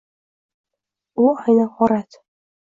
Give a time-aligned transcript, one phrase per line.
[1.25, 2.19] U ayni g’orat.